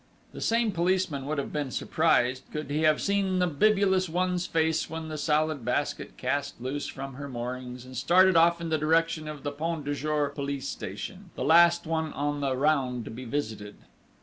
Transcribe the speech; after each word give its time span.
This 0.33 0.47
same 0.47 0.71
policeman 0.71 1.27
would 1.27 1.37
have 1.37 1.53
been 1.53 1.69
surprised, 1.69 2.49
could 2.51 2.71
he 2.71 2.79
have 2.81 2.99
seen 3.03 3.37
the 3.37 3.45
bibulous 3.45 4.09
one's 4.09 4.47
face 4.47 4.89
when 4.89 5.09
the 5.09 5.15
Salad 5.17 5.63
Basket 5.63 6.17
cast 6.17 6.59
loose 6.59 6.87
from 6.87 7.13
her 7.17 7.29
moorings 7.29 7.85
and 7.85 7.95
started 7.95 8.35
off 8.35 8.59
in 8.59 8.69
the 8.69 8.79
direction 8.79 9.27
of 9.27 9.43
the 9.43 9.51
Point 9.51 9.85
du 9.85 9.93
Jour 9.93 10.29
police 10.33 10.67
station, 10.67 11.29
the 11.35 11.43
last 11.43 11.85
on 11.85 12.41
the 12.41 12.57
round 12.57 13.05
to 13.05 13.11
be 13.11 13.25
visited! 13.25 13.75